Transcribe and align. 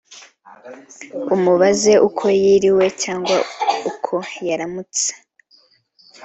umubaze 1.35 1.93
uko 2.07 2.25
yiriwe 2.39 2.85
cg 3.01 3.25
uko 3.91 4.15
yaramutse 4.47 5.09